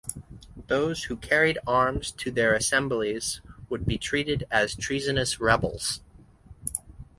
Those 0.65 1.03
who 1.03 1.15
carried 1.15 1.59
arms 1.67 2.09
to 2.13 2.31
their 2.31 2.55
assemblies 2.55 3.39
would 3.69 3.85
be 3.85 3.99
treated 3.99 4.47
as 4.49 4.73
treasonous 4.75 5.39
rebels. 5.39 6.01